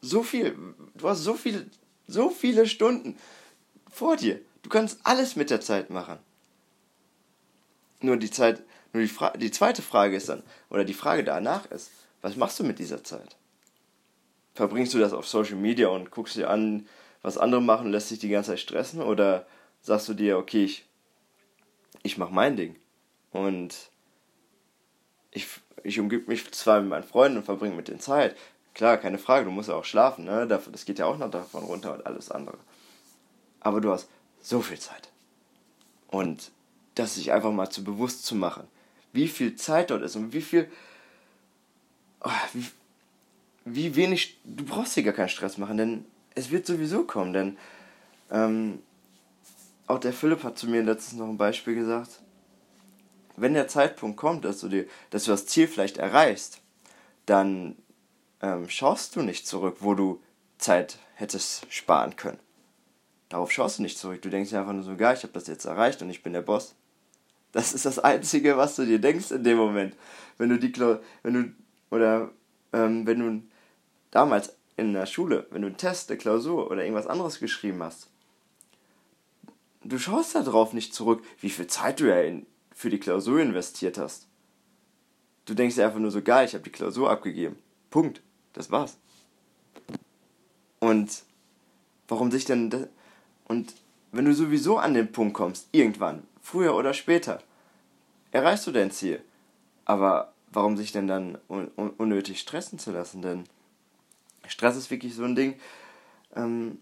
So 0.00 0.24
viel. 0.24 0.58
Du 0.96 1.08
hast 1.08 1.20
so 1.20 1.34
viele, 1.34 1.70
so 2.08 2.30
viele 2.30 2.66
Stunden 2.66 3.16
vor 3.92 4.16
dir. 4.16 4.40
Du 4.64 4.68
kannst 4.68 4.98
alles 5.04 5.36
mit 5.36 5.50
der 5.50 5.60
Zeit 5.60 5.88
machen. 5.88 6.18
Nur 8.00 8.16
die 8.16 8.32
Zeit, 8.32 8.64
nur 8.92 9.04
die, 9.04 9.08
Fra 9.08 9.30
die 9.36 9.52
zweite 9.52 9.82
Frage 9.82 10.16
ist 10.16 10.28
dann, 10.28 10.42
oder 10.68 10.84
die 10.84 10.94
Frage 10.94 11.22
danach 11.22 11.66
ist, 11.66 11.92
was 12.22 12.34
machst 12.34 12.58
du 12.58 12.64
mit 12.64 12.80
dieser 12.80 13.04
Zeit? 13.04 13.36
verbringst 14.56 14.94
du 14.94 14.98
das 14.98 15.12
auf 15.12 15.28
Social 15.28 15.56
Media 15.56 15.88
und 15.88 16.10
guckst 16.10 16.36
dir 16.36 16.50
an, 16.50 16.88
was 17.26 17.38
andere 17.38 17.60
machen 17.60 17.90
lässt 17.90 18.12
dich 18.12 18.20
die 18.20 18.28
ganze 18.28 18.52
Zeit 18.52 18.60
stressen? 18.60 19.02
Oder 19.02 19.46
sagst 19.82 20.08
du 20.08 20.14
dir, 20.14 20.38
okay, 20.38 20.62
ich, 20.62 20.86
ich 22.04 22.18
mache 22.18 22.32
mein 22.32 22.54
Ding 22.54 22.76
und 23.32 23.74
ich, 25.32 25.48
ich 25.82 25.98
umgib 25.98 26.28
mich 26.28 26.48
zwar 26.52 26.80
mit 26.80 26.88
meinen 26.88 27.02
Freunden 27.02 27.38
und 27.38 27.44
verbringe 27.44 27.74
mit 27.74 27.88
denen 27.88 27.98
Zeit. 27.98 28.36
Klar, 28.74 28.96
keine 28.96 29.18
Frage, 29.18 29.44
du 29.44 29.50
musst 29.50 29.68
ja 29.68 29.74
auch 29.74 29.84
schlafen, 29.84 30.24
ne? 30.24 30.46
Das 30.46 30.84
geht 30.84 31.00
ja 31.00 31.06
auch 31.06 31.18
noch 31.18 31.28
davon 31.28 31.64
runter 31.64 31.94
und 31.94 32.06
alles 32.06 32.30
andere. 32.30 32.58
Aber 33.58 33.80
du 33.80 33.90
hast 33.90 34.08
so 34.40 34.60
viel 34.60 34.78
Zeit. 34.78 35.10
Und 36.06 36.52
das 36.94 37.16
sich 37.16 37.32
einfach 37.32 37.50
mal 37.50 37.70
zu 37.70 37.82
bewusst 37.82 38.24
zu 38.24 38.36
machen, 38.36 38.68
wie 39.12 39.26
viel 39.26 39.56
Zeit 39.56 39.90
dort 39.90 40.02
ist 40.02 40.14
und 40.14 40.32
wie 40.32 40.42
viel. 40.42 40.70
Oh, 42.22 42.30
wie, 42.52 42.66
wie 43.64 43.96
wenig. 43.96 44.38
Du 44.44 44.64
brauchst 44.64 44.94
dir 44.94 45.02
gar 45.02 45.12
keinen 45.12 45.28
Stress 45.28 45.58
machen, 45.58 45.76
denn 45.76 46.04
es 46.36 46.50
wird 46.52 46.66
sowieso 46.66 47.02
kommen. 47.02 47.32
Denn 47.32 47.56
ähm, 48.30 48.82
auch 49.88 49.98
der 49.98 50.12
Philipp 50.12 50.44
hat 50.44 50.56
zu 50.56 50.68
mir 50.68 50.82
letztens 50.84 51.18
noch 51.18 51.28
ein 51.28 51.38
Beispiel 51.38 51.74
gesagt. 51.74 52.20
Wenn 53.36 53.54
der 53.54 53.68
Zeitpunkt 53.68 54.16
kommt, 54.16 54.44
dass 54.44 54.60
du, 54.60 54.68
dir, 54.68 54.86
dass 55.10 55.24
du 55.24 55.32
das 55.32 55.46
Ziel 55.46 55.66
vielleicht 55.66 55.98
erreichst, 55.98 56.60
dann 57.26 57.76
ähm, 58.40 58.68
schaust 58.68 59.16
du 59.16 59.22
nicht 59.22 59.46
zurück, 59.46 59.78
wo 59.80 59.94
du 59.94 60.22
Zeit 60.58 60.98
hättest 61.14 61.70
sparen 61.72 62.16
können. 62.16 62.38
Darauf 63.28 63.50
schaust 63.50 63.78
du 63.78 63.82
nicht 63.82 63.98
zurück. 63.98 64.22
Du 64.22 64.30
denkst 64.30 64.50
dir 64.50 64.60
einfach 64.60 64.72
nur 64.72 64.84
so, 64.84 64.96
geil, 64.96 65.16
ich 65.16 65.22
habe 65.22 65.32
das 65.32 65.48
jetzt 65.48 65.64
erreicht 65.64 66.00
und 66.00 66.10
ich 66.10 66.22
bin 66.22 66.32
der 66.32 66.42
Boss. 66.42 66.74
Das 67.52 67.72
ist 67.72 67.86
das 67.86 67.98
Einzige, 67.98 68.56
was 68.56 68.76
du 68.76 68.84
dir 68.84 68.98
denkst 68.98 69.30
in 69.30 69.44
dem 69.44 69.56
Moment. 69.56 69.96
Wenn 70.38 70.50
du 70.50 70.58
die, 70.58 70.72
wenn 71.22 71.34
du, 71.34 71.52
oder 71.90 72.30
ähm, 72.72 73.06
wenn 73.06 73.18
du 73.18 73.42
damals 74.10 74.55
in 74.76 74.92
der 74.92 75.06
Schule, 75.06 75.46
wenn 75.50 75.62
du 75.62 75.68
einen 75.68 75.76
Test, 75.76 76.10
eine 76.10 76.18
Klausur 76.18 76.70
oder 76.70 76.82
irgendwas 76.82 77.06
anderes 77.06 77.40
geschrieben 77.40 77.82
hast, 77.82 78.08
du 79.84 79.98
schaust 79.98 80.34
darauf 80.34 80.72
nicht 80.72 80.94
zurück, 80.94 81.24
wie 81.40 81.50
viel 81.50 81.66
Zeit 81.66 82.00
du 82.00 82.08
ja 82.08 82.20
in, 82.20 82.46
für 82.74 82.90
die 82.90 83.00
Klausur 83.00 83.40
investiert 83.40 83.98
hast. 83.98 84.26
Du 85.46 85.54
denkst 85.54 85.76
dir 85.76 85.86
einfach 85.86 86.00
nur 86.00 86.10
so, 86.10 86.22
geil, 86.22 86.46
ich 86.46 86.54
habe 86.54 86.64
die 86.64 86.70
Klausur 86.70 87.10
abgegeben. 87.10 87.56
Punkt. 87.90 88.20
Das 88.52 88.70
war's. 88.70 88.96
Und 90.80 91.22
warum 92.08 92.30
sich 92.30 92.44
denn. 92.46 92.88
Und 93.46 93.74
wenn 94.12 94.24
du 94.24 94.34
sowieso 94.34 94.78
an 94.78 94.94
den 94.94 95.12
Punkt 95.12 95.34
kommst, 95.34 95.68
irgendwann, 95.72 96.26
früher 96.40 96.74
oder 96.74 96.94
später, 96.94 97.42
erreichst 98.30 98.66
du 98.66 98.72
dein 98.72 98.90
Ziel. 98.90 99.22
Aber 99.84 100.32
warum 100.50 100.76
sich 100.76 100.90
denn 100.90 101.06
dann 101.06 101.38
un 101.48 101.68
unnötig 101.76 102.40
stressen 102.40 102.78
zu 102.78 102.92
lassen? 102.92 103.22
Denn 103.22 103.44
Stress 104.48 104.76
ist 104.76 104.90
wirklich 104.90 105.14
so 105.14 105.24
ein 105.24 105.36
Ding, 105.36 105.58
ähm, 106.34 106.78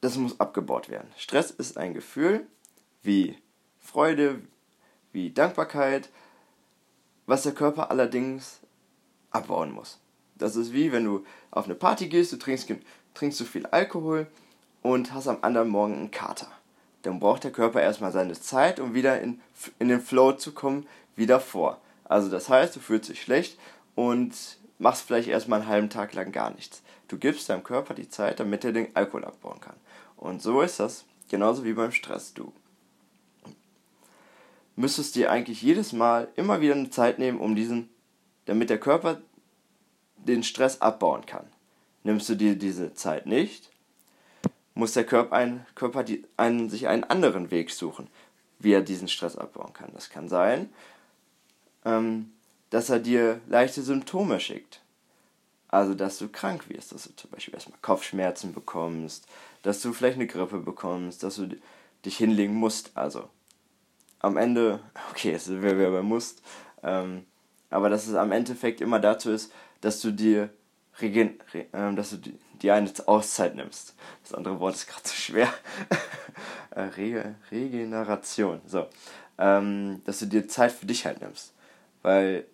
das 0.00 0.16
muss 0.16 0.38
abgebaut 0.38 0.88
werden. 0.88 1.08
Stress 1.16 1.50
ist 1.50 1.76
ein 1.76 1.94
Gefühl 1.94 2.46
wie 3.02 3.36
Freude, 3.80 4.40
wie 5.12 5.30
Dankbarkeit, 5.30 6.08
was 7.26 7.42
der 7.42 7.52
Körper 7.52 7.90
allerdings 7.90 8.60
abbauen 9.30 9.72
muss. 9.72 9.98
Das 10.36 10.56
ist 10.56 10.72
wie 10.72 10.92
wenn 10.92 11.04
du 11.04 11.24
auf 11.50 11.64
eine 11.64 11.74
Party 11.74 12.08
gehst, 12.08 12.32
du 12.32 12.36
trinkst, 12.36 12.72
trinkst 13.14 13.38
zu 13.38 13.44
viel 13.44 13.66
Alkohol 13.66 14.26
und 14.82 15.12
hast 15.12 15.26
am 15.26 15.38
anderen 15.42 15.68
Morgen 15.68 15.94
einen 15.94 16.10
Kater 16.10 16.48
dann 17.02 17.20
braucht 17.20 17.44
der 17.44 17.52
Körper 17.52 17.80
erstmal 17.80 18.12
seine 18.12 18.34
Zeit, 18.34 18.80
um 18.80 18.94
wieder 18.94 19.20
in, 19.20 19.40
in 19.78 19.88
den 19.88 20.00
Flow 20.00 20.32
zu 20.32 20.52
kommen, 20.52 20.86
wie 21.16 21.26
davor. 21.26 21.80
Also 22.04 22.28
das 22.28 22.48
heißt, 22.48 22.74
du 22.76 22.80
fühlst 22.80 23.08
dich 23.08 23.22
schlecht 23.22 23.58
und 23.94 24.34
machst 24.78 25.02
vielleicht 25.02 25.28
erstmal 25.28 25.60
einen 25.60 25.68
halben 25.68 25.90
Tag 25.90 26.14
lang 26.14 26.32
gar 26.32 26.50
nichts. 26.50 26.82
Du 27.08 27.18
gibst 27.18 27.48
deinem 27.48 27.64
Körper 27.64 27.94
die 27.94 28.08
Zeit, 28.08 28.40
damit 28.40 28.64
er 28.64 28.72
den 28.72 28.94
Alkohol 28.94 29.24
abbauen 29.24 29.60
kann. 29.60 29.76
Und 30.16 30.42
so 30.42 30.60
ist 30.62 30.80
das 30.80 31.04
genauso 31.28 31.64
wie 31.64 31.72
beim 31.72 31.92
Stress. 31.92 32.34
Du 32.34 32.52
müsstest 34.76 35.16
dir 35.16 35.30
eigentlich 35.30 35.62
jedes 35.62 35.92
Mal 35.92 36.28
immer 36.36 36.60
wieder 36.60 36.74
eine 36.74 36.90
Zeit 36.90 37.18
nehmen, 37.18 37.40
um 37.40 37.54
diesen, 37.54 37.88
damit 38.46 38.70
der 38.70 38.78
Körper 38.78 39.20
den 40.16 40.42
Stress 40.42 40.80
abbauen 40.80 41.26
kann. 41.26 41.46
Nimmst 42.04 42.28
du 42.28 42.34
dir 42.34 42.56
diese 42.56 42.94
Zeit 42.94 43.26
nicht, 43.26 43.70
muss 44.74 44.92
der 44.92 45.04
Körper, 45.04 45.34
ein, 45.34 45.66
Körper 45.74 46.04
die, 46.04 46.24
einen, 46.36 46.70
sich 46.70 46.86
einen 46.86 47.04
anderen 47.04 47.50
Weg 47.50 47.70
suchen, 47.70 48.08
wie 48.60 48.72
er 48.72 48.82
diesen 48.82 49.08
Stress 49.08 49.36
abbauen 49.36 49.72
kann. 49.72 49.90
Das 49.92 50.10
kann 50.10 50.28
sein, 50.28 50.70
ähm, 51.84 52.32
dass 52.70 52.90
er 52.90 52.98
dir 52.98 53.40
leichte 53.48 53.82
Symptome 53.82 54.40
schickt. 54.40 54.80
Also, 55.68 55.94
dass 55.94 56.18
du 56.18 56.28
krank 56.28 56.68
wirst, 56.70 56.92
dass 56.92 57.04
du 57.04 57.14
zum 57.14 57.30
Beispiel 57.30 57.54
erstmal 57.54 57.78
Kopfschmerzen 57.82 58.54
bekommst, 58.54 59.26
dass 59.62 59.82
du 59.82 59.92
vielleicht 59.92 60.16
eine 60.16 60.26
Grippe 60.26 60.58
bekommst, 60.58 61.22
dass 61.22 61.36
du 61.36 61.48
dich 62.04 62.16
hinlegen 62.16 62.54
musst. 62.54 62.90
Also, 62.94 63.28
am 64.20 64.36
Ende, 64.36 64.80
okay, 65.10 65.36
sind 65.36 65.62
wir 65.62 65.78
wieder 65.78 65.90
bei 65.90 66.02
Musst, 66.02 66.42
ähm, 66.82 67.26
aber 67.70 67.90
dass 67.90 68.06
es 68.06 68.14
am 68.14 68.32
Endeffekt 68.32 68.80
immer 68.80 68.98
dazu 68.98 69.30
ist, 69.30 69.52
dass 69.80 70.00
du 70.00 70.10
dir 70.10 70.50
regen, 71.00 71.38
re, 71.52 71.66
äh, 71.72 71.94
dass 71.94 72.10
du 72.10 72.16
dir 72.62 72.74
eine 72.74 72.90
Auszeit 73.06 73.54
nimmst. 73.54 73.94
Das 74.22 74.34
andere 74.34 74.58
Wort 74.60 74.74
ist 74.74 74.86
gerade 74.86 75.02
zu 75.02 75.14
schwer. 75.14 75.52
Äh, 76.70 76.82
Re 76.82 77.34
Regeneration. 77.50 78.60
So. 78.66 78.86
Ähm, 79.38 80.02
dass 80.04 80.20
du 80.20 80.26
dir 80.26 80.46
Zeit 80.46 80.70
für 80.70 80.86
dich 80.86 81.06
halt 81.06 81.20
nimmst. 81.20 81.52
Weil 82.02 82.44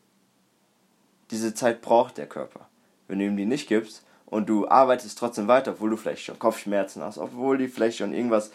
diese 1.35 1.53
Zeit 1.53 1.83
braucht 1.83 2.17
der 2.17 2.27
Körper. 2.27 2.69
Wenn 3.09 3.19
du 3.19 3.27
ihm 3.27 3.37
die 3.37 3.45
nicht 3.45 3.69
gibst 3.69 4.05
und 4.27 4.49
du 4.49 4.69
arbeitest 4.69 5.19
trotzdem 5.19 5.49
weiter, 5.49 5.73
obwohl 5.73 5.91
du 5.91 5.97
vielleicht 5.97 6.23
schon 6.23 6.39
Kopfschmerzen 6.39 7.03
hast, 7.03 7.19
obwohl 7.19 7.59
die 7.59 7.69
vielleicht 7.69 7.99
schon 7.99 8.15
irgendwas 8.15 8.53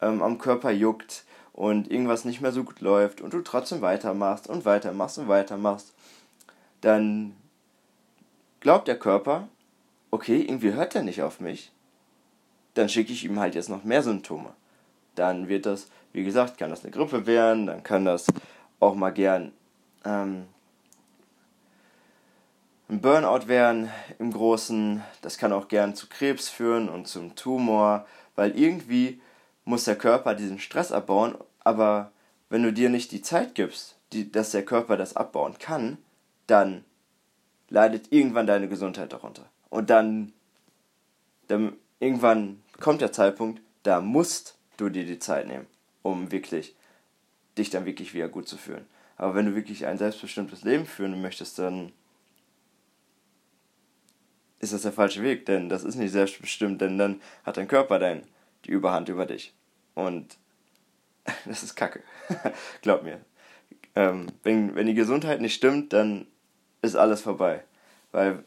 ähm, 0.00 0.22
am 0.22 0.38
Körper 0.38 0.70
juckt 0.70 1.24
und 1.52 1.90
irgendwas 1.90 2.24
nicht 2.24 2.40
mehr 2.40 2.52
so 2.52 2.64
gut 2.64 2.80
läuft 2.80 3.20
und 3.20 3.34
du 3.34 3.42
trotzdem 3.42 3.82
weitermachst 3.82 4.48
und 4.48 4.64
weitermachst 4.64 5.18
und 5.18 5.28
weitermachst, 5.28 5.92
dann 6.80 7.36
glaubt 8.60 8.88
der 8.88 8.98
Körper, 8.98 9.46
okay, 10.10 10.40
irgendwie 10.40 10.72
hört 10.72 10.94
er 10.94 11.02
nicht 11.02 11.22
auf 11.22 11.38
mich, 11.38 11.70
dann 12.74 12.88
schicke 12.88 13.12
ich 13.12 13.24
ihm 13.24 13.38
halt 13.38 13.54
jetzt 13.54 13.68
noch 13.68 13.84
mehr 13.84 14.02
Symptome. 14.02 14.54
Dann 15.14 15.48
wird 15.48 15.66
das, 15.66 15.88
wie 16.14 16.24
gesagt, 16.24 16.56
kann 16.56 16.70
das 16.70 16.82
eine 16.82 16.92
Grippe 16.92 17.26
werden, 17.26 17.66
dann 17.66 17.82
kann 17.82 18.06
das 18.06 18.26
auch 18.80 18.94
mal 18.94 19.10
gern 19.10 19.52
ähm, 20.06 20.46
ein 22.88 23.00
Burnout 23.00 23.48
werden 23.48 23.90
im 24.18 24.32
Großen. 24.32 25.02
Das 25.22 25.38
kann 25.38 25.52
auch 25.52 25.68
gern 25.68 25.94
zu 25.94 26.08
Krebs 26.08 26.48
führen 26.48 26.88
und 26.88 27.08
zum 27.08 27.34
Tumor, 27.34 28.06
weil 28.36 28.58
irgendwie 28.58 29.20
muss 29.64 29.84
der 29.84 29.96
Körper 29.96 30.34
diesen 30.34 30.58
Stress 30.58 30.92
abbauen, 30.92 31.36
aber 31.60 32.10
wenn 32.48 32.62
du 32.62 32.72
dir 32.72 32.90
nicht 32.90 33.12
die 33.12 33.22
Zeit 33.22 33.54
gibst, 33.54 33.96
die, 34.12 34.30
dass 34.30 34.50
der 34.50 34.64
Körper 34.64 34.96
das 34.96 35.16
abbauen 35.16 35.58
kann, 35.58 35.98
dann 36.46 36.84
leidet 37.70 38.12
irgendwann 38.12 38.46
deine 38.46 38.68
Gesundheit 38.68 39.12
darunter. 39.12 39.48
Und 39.70 39.88
dann, 39.88 40.32
dann 41.48 41.76
irgendwann 42.00 42.62
kommt 42.80 43.00
der 43.00 43.12
Zeitpunkt, 43.12 43.62
da 43.84 44.00
musst 44.00 44.58
du 44.76 44.90
dir 44.90 45.06
die 45.06 45.18
Zeit 45.18 45.46
nehmen, 45.46 45.66
um 46.02 46.30
wirklich 46.30 46.74
dich 47.56 47.70
dann 47.70 47.86
wirklich 47.86 48.12
wieder 48.12 48.28
gut 48.28 48.48
zu 48.48 48.56
fühlen. 48.56 48.86
Aber 49.16 49.34
wenn 49.34 49.46
du 49.46 49.54
wirklich 49.54 49.86
ein 49.86 49.98
selbstbestimmtes 49.98 50.64
Leben 50.64 50.84
führen 50.84 51.20
möchtest, 51.22 51.58
dann 51.58 51.92
ist 54.62 54.72
das 54.72 54.82
der 54.82 54.92
falsche 54.92 55.22
Weg, 55.22 55.44
denn 55.44 55.68
das 55.68 55.84
ist 55.84 55.96
nicht 55.96 56.12
selbstbestimmt, 56.12 56.80
denn 56.80 56.96
dann 56.96 57.20
hat 57.44 57.56
dein 57.56 57.68
Körper 57.68 57.98
dein, 57.98 58.22
die 58.64 58.70
Überhand 58.70 59.08
über 59.08 59.26
dich. 59.26 59.52
Und 59.94 60.38
das 61.44 61.62
ist 61.62 61.74
Kacke. 61.74 62.02
Glaub 62.80 63.02
mir. 63.02 63.20
Ähm, 63.94 64.28
wenn, 64.44 64.74
wenn 64.74 64.86
die 64.86 64.94
Gesundheit 64.94 65.40
nicht 65.40 65.54
stimmt, 65.54 65.92
dann 65.92 66.26
ist 66.80 66.96
alles 66.96 67.20
vorbei. 67.22 67.64
Weil 68.12 68.44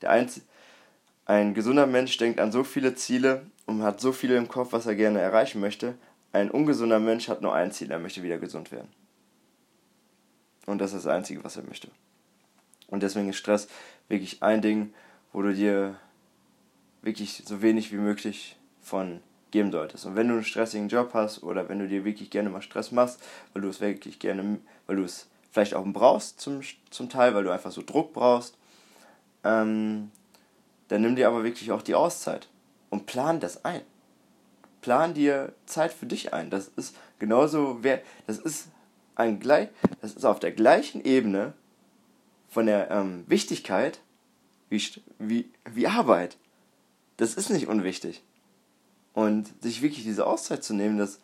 der 0.00 0.10
einzige, 0.10 0.46
ein 1.26 1.52
gesunder 1.52 1.86
Mensch 1.86 2.16
denkt 2.16 2.40
an 2.40 2.50
so 2.50 2.64
viele 2.64 2.94
Ziele 2.94 3.42
und 3.66 3.82
hat 3.82 4.00
so 4.00 4.12
viel 4.12 4.30
im 4.32 4.48
Kopf, 4.48 4.72
was 4.72 4.86
er 4.86 4.94
gerne 4.94 5.20
erreichen 5.20 5.60
möchte. 5.60 5.94
Ein 6.32 6.50
ungesunder 6.50 6.98
Mensch 6.98 7.28
hat 7.28 7.42
nur 7.42 7.54
ein 7.54 7.72
Ziel, 7.72 7.90
er 7.90 7.98
möchte 7.98 8.22
wieder 8.22 8.38
gesund 8.38 8.72
werden. 8.72 8.88
Und 10.64 10.78
das 10.78 10.94
ist 10.94 11.04
das 11.04 11.14
Einzige, 11.14 11.44
was 11.44 11.58
er 11.58 11.64
möchte. 11.64 11.88
Und 12.86 13.02
deswegen 13.02 13.28
ist 13.28 13.36
Stress 13.36 13.68
wirklich 14.08 14.42
ein 14.42 14.62
Ding, 14.62 14.94
wo 15.38 15.42
du 15.42 15.54
dir 15.54 15.94
wirklich 17.00 17.44
so 17.46 17.62
wenig 17.62 17.92
wie 17.92 17.96
möglich 17.96 18.56
von 18.82 19.20
geben 19.52 19.70
solltest. 19.70 20.04
Und 20.04 20.16
wenn 20.16 20.26
du 20.26 20.34
einen 20.34 20.42
stressigen 20.42 20.88
Job 20.88 21.10
hast 21.14 21.44
oder 21.44 21.68
wenn 21.68 21.78
du 21.78 21.86
dir 21.86 22.04
wirklich 22.04 22.30
gerne 22.30 22.50
mal 22.50 22.60
Stress 22.60 22.90
machst, 22.90 23.22
weil 23.52 23.62
du 23.62 23.68
es 23.68 23.80
wirklich 23.80 24.18
gerne, 24.18 24.58
weil 24.88 24.96
du 24.96 25.04
es 25.04 25.28
vielleicht 25.52 25.74
auch 25.74 25.84
brauchst 25.86 26.40
zum, 26.40 26.62
zum 26.90 27.08
Teil, 27.08 27.34
weil 27.34 27.44
du 27.44 27.52
einfach 27.52 27.70
so 27.70 27.82
Druck 27.86 28.14
brauchst, 28.14 28.58
ähm, 29.44 30.10
dann 30.88 31.02
nimm 31.02 31.14
dir 31.14 31.28
aber 31.28 31.44
wirklich 31.44 31.70
auch 31.70 31.82
die 31.82 31.94
Auszeit 31.94 32.48
und 32.90 33.06
plan 33.06 33.38
das 33.38 33.64
ein. 33.64 33.82
Plan 34.80 35.14
dir 35.14 35.52
Zeit 35.66 35.92
für 35.92 36.06
dich 36.06 36.34
ein. 36.34 36.50
Das 36.50 36.66
ist 36.66 36.96
genauso, 37.20 37.78
das 38.26 38.38
ist 38.38 38.70
ein 39.14 39.38
gleich, 39.38 39.68
das 40.00 40.14
ist 40.14 40.24
auf 40.24 40.40
der 40.40 40.50
gleichen 40.50 41.04
Ebene 41.04 41.52
von 42.48 42.66
der 42.66 42.90
ähm, 42.90 43.22
Wichtigkeit 43.28 44.00
wie, 44.68 44.82
wie, 45.18 45.50
wie 45.64 45.86
Arbeit. 45.86 46.36
Das 47.16 47.34
ist 47.34 47.50
nicht 47.50 47.68
unwichtig. 47.68 48.22
Und 49.12 49.52
sich 49.62 49.82
wirklich 49.82 50.04
diese 50.04 50.26
Auszeit 50.26 50.62
zu 50.62 50.74
nehmen, 50.74 50.98
das 50.98 51.20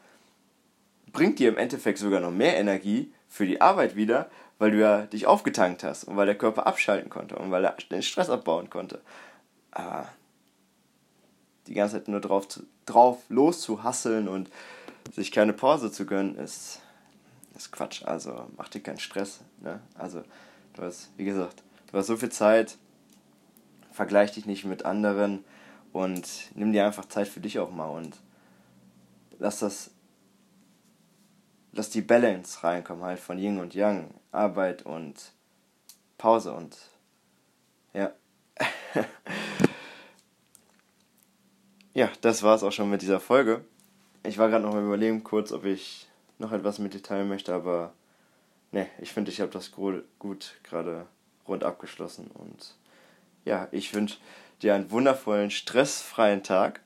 bringt 1.12 1.38
dir 1.38 1.48
im 1.48 1.56
Endeffekt 1.56 1.98
sogar 1.98 2.20
noch 2.20 2.32
mehr 2.32 2.56
Energie 2.56 3.12
für 3.28 3.46
die 3.46 3.60
Arbeit 3.60 3.96
wieder, 3.96 4.28
weil 4.58 4.72
du 4.72 4.80
ja 4.80 5.02
dich 5.06 5.26
aufgetankt 5.26 5.84
hast 5.84 6.04
und 6.04 6.16
weil 6.16 6.26
der 6.26 6.38
Körper 6.38 6.66
abschalten 6.66 7.10
konnte 7.10 7.36
und 7.36 7.50
weil 7.50 7.64
er 7.64 7.76
den 7.90 8.02
Stress 8.02 8.30
abbauen 8.30 8.70
konnte. 8.70 9.00
Aber 9.70 10.08
die 11.66 11.74
ganze 11.74 11.96
Zeit 11.96 12.08
nur 12.08 12.20
drauf, 12.20 12.48
drauf 12.86 13.18
loszuhasseln 13.28 14.28
und 14.28 14.50
sich 15.12 15.32
keine 15.32 15.52
Pause 15.52 15.90
zu 15.90 16.06
gönnen, 16.06 16.36
ist, 16.36 16.80
ist 17.56 17.72
Quatsch. 17.72 18.04
Also 18.04 18.48
mach 18.56 18.68
dir 18.68 18.80
keinen 18.80 18.98
Stress. 18.98 19.40
Ne? 19.60 19.80
Also 19.94 20.22
du 20.74 20.82
hast, 20.82 21.10
wie 21.16 21.24
gesagt, 21.24 21.62
du 21.90 21.98
hast 21.98 22.06
so 22.06 22.16
viel 22.16 22.30
Zeit, 22.30 22.76
vergleich 23.94 24.32
dich 24.32 24.44
nicht 24.44 24.64
mit 24.64 24.84
anderen 24.84 25.44
und 25.92 26.50
nimm 26.56 26.72
dir 26.72 26.84
einfach 26.84 27.04
Zeit 27.04 27.28
für 27.28 27.38
dich 27.38 27.60
auch 27.60 27.70
mal 27.70 27.86
und 27.86 28.16
lass 29.38 29.60
das, 29.60 29.92
lass 31.72 31.90
die 31.90 32.02
Balance 32.02 32.64
reinkommen 32.64 33.04
halt 33.04 33.20
von 33.20 33.38
Yin 33.38 33.60
und 33.60 33.74
Yang, 33.74 34.12
Arbeit 34.32 34.84
und 34.84 35.32
Pause 36.18 36.52
und 36.54 36.76
ja. 37.92 38.12
ja, 41.94 42.10
das 42.20 42.42
war 42.42 42.56
es 42.56 42.64
auch 42.64 42.72
schon 42.72 42.90
mit 42.90 43.00
dieser 43.00 43.20
Folge. 43.20 43.64
Ich 44.24 44.38
war 44.38 44.48
gerade 44.48 44.64
noch 44.64 44.74
mal 44.74 44.82
überlegen 44.82 45.22
kurz, 45.22 45.52
ob 45.52 45.64
ich 45.64 46.08
noch 46.40 46.50
etwas 46.50 46.80
mit 46.80 46.94
dir 46.94 47.02
teilen 47.02 47.28
möchte, 47.28 47.54
aber 47.54 47.92
ne, 48.72 48.88
ich 48.98 49.12
finde, 49.12 49.30
ich 49.30 49.40
habe 49.40 49.52
das 49.52 49.70
gut 49.70 50.04
gerade 50.64 51.06
rund 51.46 51.62
abgeschlossen 51.62 52.28
und 52.34 52.74
ja, 53.44 53.68
ich 53.70 53.94
wünsche 53.94 54.18
dir 54.62 54.74
einen 54.74 54.90
wundervollen, 54.90 55.50
stressfreien 55.50 56.42
Tag 56.42 56.80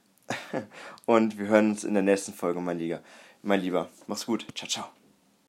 und 1.06 1.38
wir 1.38 1.46
hören 1.46 1.70
uns 1.70 1.84
in 1.84 1.94
der 1.94 2.02
nächsten 2.02 2.32
Folge, 2.32 2.60
mein 2.60 2.78
Lieber. 2.78 3.00
Mein 3.42 3.60
Lieber, 3.60 3.88
mach's 4.06 4.26
gut. 4.26 4.46
Ciao, 4.54 4.68
ciao. 4.68 4.97